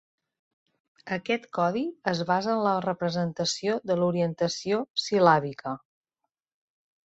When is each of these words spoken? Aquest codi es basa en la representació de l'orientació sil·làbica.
Aquest 1.17 1.45
codi 1.57 1.83
es 2.13 2.23
basa 2.31 2.51
en 2.55 2.63
la 2.69 2.73
representació 2.87 3.77
de 3.93 4.01
l'orientació 4.03 4.81
sil·làbica. 5.07 5.79